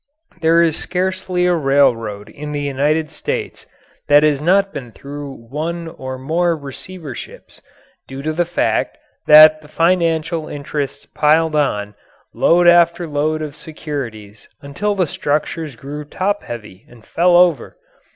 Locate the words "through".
4.91-5.31